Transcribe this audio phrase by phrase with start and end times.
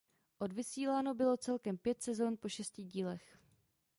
[0.39, 3.37] Odvysíláno bylo celkem pět sezón po šesti dílech.